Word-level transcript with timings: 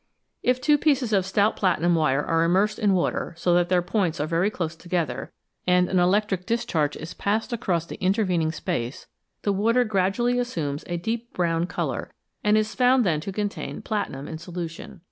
If 0.41 0.59
two 0.59 0.79
pieces 0.79 1.13
of 1.13 1.27
stout 1.27 1.55
platinum 1.55 1.93
wire 1.93 2.23
are 2.25 2.43
immersed 2.43 2.79
in 2.79 2.93
water 2.95 3.35
so 3.37 3.53
that 3.53 3.69
their 3.69 3.83
points 3.83 4.19
are 4.19 4.25
very 4.25 4.49
close 4.49 4.75
together, 4.75 5.31
and 5.67 5.87
an 5.89 5.99
electric 5.99 6.47
discharge 6.47 6.95
is 6.97 7.13
passed 7.13 7.53
across 7.53 7.85
the 7.85 8.01
intervening 8.03 8.51
space, 8.51 9.05
the 9.43 9.53
water 9.53 9.83
gradually 9.83 10.39
assumes 10.39 10.83
a 10.87 10.97
deep 10.97 11.31
brown 11.33 11.67
colour, 11.67 12.15
and 12.43 12.57
is 12.57 12.73
found 12.73 13.05
then 13.05 13.19
to 13.21 13.31
contain 13.31 13.83
platinum 13.83 14.27
in 14.27 14.39
solution. 14.39 14.99